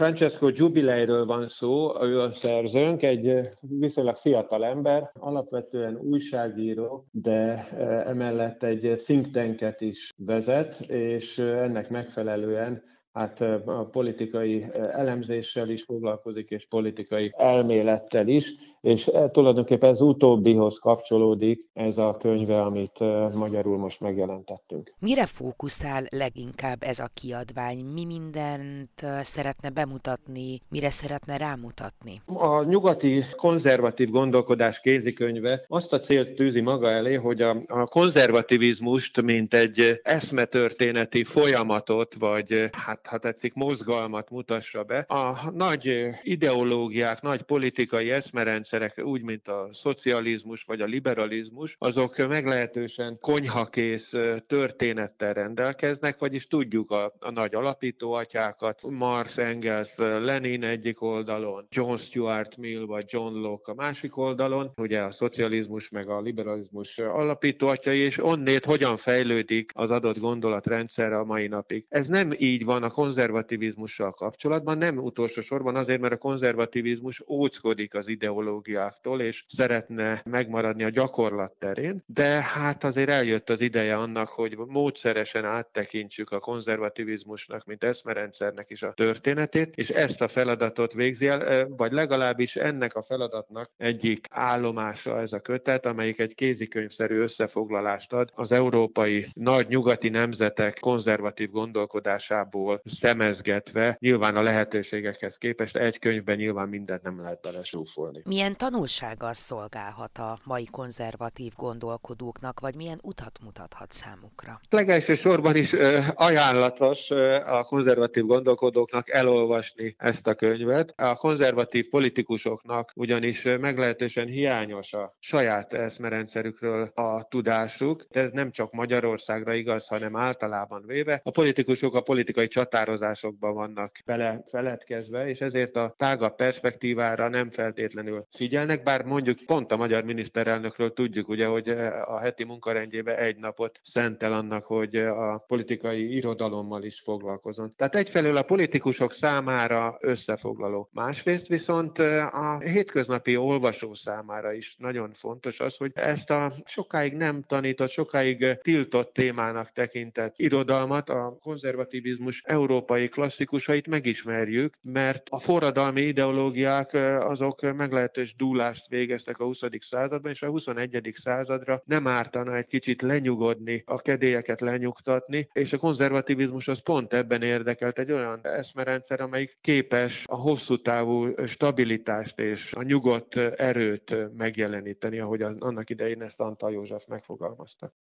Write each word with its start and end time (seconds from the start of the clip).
Francesco 0.00 0.48
Jubileiről 0.54 1.26
van 1.26 1.48
szó, 1.48 2.02
ő 2.02 2.20
a 2.20 2.32
szerzőnk, 2.32 3.02
egy 3.02 3.40
viszonylag 3.60 4.16
fiatal 4.16 4.64
ember, 4.64 5.10
alapvetően 5.14 5.96
újságíró, 5.96 7.06
de 7.10 7.68
emellett 8.06 8.62
egy 8.62 9.02
think 9.04 9.30
tanket 9.30 9.80
is 9.80 10.12
vezet, 10.16 10.80
és 10.80 11.38
ennek 11.38 11.88
megfelelően 11.88 12.82
hát 13.12 13.40
a 13.64 13.88
politikai 13.92 14.66
elemzéssel 14.92 15.68
is 15.68 15.82
foglalkozik, 15.82 16.48
és 16.48 16.66
politikai 16.66 17.32
elmélettel 17.36 18.28
is, 18.28 18.54
és 18.80 19.10
tulajdonképpen 19.32 19.90
ez 19.90 20.00
utóbbihoz 20.00 20.78
kapcsolódik 20.78 21.68
ez 21.72 21.98
a 21.98 22.16
könyve, 22.20 22.62
amit 22.62 22.98
magyarul 23.34 23.78
most 23.78 24.00
megjelentettünk. 24.00 24.94
Mire 24.98 25.26
fókuszál 25.26 26.04
leginkább 26.10 26.82
ez 26.82 26.98
a 26.98 27.08
kiadvány? 27.14 27.84
Mi 27.84 28.04
mindent 28.04 29.06
szeretne 29.22 29.70
bemutatni, 29.70 30.60
mire 30.68 30.90
szeretne 30.90 31.36
rámutatni? 31.36 32.22
A 32.26 32.62
nyugati 32.62 33.24
konzervatív 33.36 34.10
gondolkodás 34.10 34.80
kézikönyve 34.80 35.64
azt 35.68 35.92
a 35.92 35.98
célt 35.98 36.34
tűzi 36.34 36.60
maga 36.60 36.90
elé, 36.90 37.14
hogy 37.14 37.42
a, 37.42 37.56
a 37.66 37.86
konzervativizmust, 37.86 39.22
mint 39.22 39.54
egy 39.54 40.00
eszmetörténeti 40.02 41.24
folyamatot, 41.24 42.14
vagy 42.14 42.68
hát 42.72 42.99
ha 43.06 43.18
tetszik, 43.18 43.54
mozgalmat 43.54 44.30
mutassa 44.30 44.82
be. 44.82 44.98
A 44.98 45.50
nagy 45.50 46.08
ideológiák, 46.22 47.20
nagy 47.20 47.42
politikai 47.42 48.10
eszmerendszerek, 48.10 49.00
úgy, 49.04 49.22
mint 49.22 49.48
a 49.48 49.68
szocializmus 49.72 50.62
vagy 50.62 50.80
a 50.80 50.84
liberalizmus, 50.84 51.76
azok 51.78 52.16
meglehetősen 52.16 53.18
konyhakész 53.20 54.12
történettel 54.46 55.32
rendelkeznek, 55.32 56.18
vagyis 56.18 56.46
tudjuk 56.46 56.90
a, 56.90 57.14
a 57.18 57.30
nagy 57.30 57.54
alapítóatyákat, 57.54 58.80
Marx, 58.82 59.38
Engels, 59.38 59.96
Lenin 59.96 60.64
egyik 60.64 61.02
oldalon, 61.02 61.66
John 61.70 61.96
Stuart 61.96 62.56
Mill 62.56 62.86
vagy 62.86 63.04
John 63.08 63.34
Locke 63.34 63.72
a 63.72 63.74
másik 63.74 64.16
oldalon, 64.16 64.72
ugye 64.76 65.00
a 65.00 65.10
szocializmus 65.10 65.88
meg 65.88 66.08
a 66.08 66.20
liberalizmus 66.20 66.98
alapítóatyai, 66.98 67.98
és 67.98 68.24
onnét 68.24 68.64
hogyan 68.64 68.96
fejlődik 68.96 69.70
az 69.74 69.90
adott 69.90 70.18
gondolatrendszer 70.18 71.12
a 71.12 71.24
mai 71.24 71.46
napig. 71.46 71.84
Ez 71.88 72.08
nem 72.08 72.32
így 72.38 72.64
van 72.64 72.82
a 72.82 72.89
konzervativizmussal 72.90 74.12
kapcsolatban, 74.12 74.78
nem 74.78 74.98
utolsó 74.98 75.40
sorban 75.40 75.76
azért, 75.76 76.00
mert 76.00 76.12
a 76.12 76.16
konzervativizmus 76.16 77.22
óckodik 77.28 77.94
az 77.94 78.08
ideológiáktól, 78.08 79.20
és 79.20 79.44
szeretne 79.48 80.22
megmaradni 80.24 80.84
a 80.84 80.88
gyakorlat 80.88 81.52
terén, 81.52 82.02
de 82.06 82.42
hát 82.42 82.84
azért 82.84 83.10
eljött 83.10 83.50
az 83.50 83.60
ideje 83.60 83.96
annak, 83.96 84.28
hogy 84.28 84.56
módszeresen 84.56 85.44
áttekintsük 85.44 86.30
a 86.30 86.40
konzervativizmusnak, 86.40 87.64
mint 87.64 87.84
eszmerendszernek 87.84 88.70
is 88.70 88.82
a 88.82 88.92
történetét, 88.92 89.76
és 89.76 89.90
ezt 89.90 90.20
a 90.20 90.28
feladatot 90.28 90.92
végzi 90.92 91.26
el, 91.26 91.68
vagy 91.68 91.92
legalábbis 91.92 92.56
ennek 92.56 92.94
a 92.94 93.02
feladatnak 93.02 93.70
egyik 93.76 94.26
állomása 94.30 95.20
ez 95.20 95.32
a 95.32 95.40
kötet, 95.40 95.86
amelyik 95.86 96.18
egy 96.18 96.34
kézikönyvszerű 96.34 97.14
összefoglalást 97.14 98.12
ad 98.12 98.30
az 98.34 98.52
európai 98.52 99.26
nagy 99.34 99.68
nyugati 99.68 100.08
nemzetek 100.08 100.78
konzervatív 100.80 101.50
gondolkodásából 101.50 102.79
szemezgetve, 102.84 103.96
nyilván 104.00 104.36
a 104.36 104.42
lehetőségekhez 104.42 105.36
képest 105.36 105.76
egy 105.76 105.98
könyvben 105.98 106.36
nyilván 106.36 106.68
mindent 106.68 107.02
nem 107.02 107.20
lehet 107.20 107.40
belesúfolni. 107.40 108.22
Milyen 108.24 108.56
tanulsággal 108.56 109.32
szolgálhat 109.32 110.18
a 110.18 110.38
mai 110.44 110.68
konzervatív 110.70 111.52
gondolkodóknak, 111.56 112.60
vagy 112.60 112.74
milyen 112.74 112.98
utat 113.02 113.38
mutathat 113.44 113.92
számukra? 113.92 114.60
Legelső 114.70 115.14
sorban 115.14 115.56
is 115.56 115.72
ajánlatos 116.14 117.10
a 117.46 117.64
konzervatív 117.64 118.24
gondolkodóknak 118.24 119.10
elolvasni 119.10 119.94
ezt 119.98 120.26
a 120.26 120.34
könyvet. 120.34 120.92
A 120.96 121.14
konzervatív 121.14 121.88
politikusoknak 121.88 122.92
ugyanis 122.94 123.42
meglehetősen 123.42 124.26
hiányos 124.26 124.92
a 124.92 125.16
saját 125.18 125.72
eszmerendszerükről 125.74 126.90
a 126.94 127.22
tudásuk. 127.28 128.06
Ez 128.10 128.30
nem 128.30 128.50
csak 128.50 128.72
Magyarországra 128.72 129.54
igaz, 129.54 129.86
hanem 129.86 130.16
általában 130.16 130.82
véve. 130.86 131.20
A 131.24 131.30
politikusok 131.30 131.94
a 131.94 132.00
politikai 132.00 132.48
csatár 132.48 132.69
határozásokban 132.70 133.54
vannak 133.54 133.98
bele 134.04 134.42
feledkezve, 134.46 135.28
és 135.28 135.40
ezért 135.40 135.76
a 135.76 135.94
tágabb 135.96 136.34
perspektívára 136.34 137.28
nem 137.28 137.50
feltétlenül 137.50 138.26
figyelnek, 138.30 138.82
bár 138.82 139.04
mondjuk 139.04 139.38
pont 139.46 139.72
a 139.72 139.76
magyar 139.76 140.04
miniszterelnökről 140.04 140.92
tudjuk, 140.92 141.28
ugye, 141.28 141.46
hogy 141.46 141.68
a 142.04 142.18
heti 142.18 142.44
munkarendjébe 142.44 143.18
egy 143.18 143.36
napot 143.36 143.80
szentel 143.82 144.32
annak, 144.32 144.64
hogy 144.64 144.96
a 144.96 145.44
politikai 145.46 146.14
irodalommal 146.14 146.82
is 146.82 147.00
foglalkozon. 147.00 147.74
Tehát 147.76 147.94
egyfelől 147.94 148.36
a 148.36 148.42
politikusok 148.42 149.12
számára 149.12 149.96
összefoglaló. 150.00 150.88
Másrészt 150.92 151.46
viszont 151.46 151.98
a 151.98 152.58
hétköznapi 152.58 153.36
olvasó 153.36 153.94
számára 153.94 154.52
is 154.52 154.76
nagyon 154.78 155.12
fontos 155.12 155.60
az, 155.60 155.76
hogy 155.76 155.92
ezt 155.94 156.30
a 156.30 156.52
sokáig 156.64 157.12
nem 157.12 157.42
tanított, 157.42 157.90
sokáig 157.90 158.58
tiltott 158.62 159.12
témának 159.12 159.72
tekintett 159.72 160.34
irodalmat 160.36 161.08
a 161.08 161.38
konzervativizmus 161.42 162.42
európai 162.60 163.08
klasszikusait 163.08 163.86
megismerjük, 163.86 164.74
mert 164.82 165.28
a 165.30 165.38
forradalmi 165.38 166.00
ideológiák 166.00 166.92
azok 167.20 167.74
meglehetős 167.76 168.34
dúlást 168.36 168.88
végeztek 168.88 169.38
a 169.38 169.44
20. 169.44 169.60
században, 169.78 170.30
és 170.30 170.42
a 170.42 170.48
21. 170.48 171.12
századra 171.14 171.82
nem 171.84 172.06
ártana 172.06 172.56
egy 172.56 172.66
kicsit 172.66 173.02
lenyugodni, 173.02 173.82
a 173.86 174.00
kedélyeket 174.00 174.60
lenyugtatni, 174.60 175.48
és 175.52 175.72
a 175.72 175.78
konzervativizmus 175.78 176.68
az 176.68 176.82
pont 176.82 177.12
ebben 177.12 177.42
érdekelt 177.42 177.98
egy 177.98 178.12
olyan 178.12 178.40
eszmerendszer, 178.42 179.20
amelyik 179.20 179.58
képes 179.60 180.24
a 180.26 180.36
hosszú 180.36 180.82
távú 180.82 181.28
stabilitást 181.46 182.38
és 182.38 182.72
a 182.72 182.82
nyugodt 182.82 183.36
erőt 183.36 184.36
megjeleníteni, 184.36 185.18
ahogy 185.18 185.42
az, 185.42 185.56
annak 185.58 185.90
idején 185.90 186.22
ezt 186.22 186.40
Antal 186.40 186.72
József 186.72 187.06
megfogalmazta. 187.06 187.92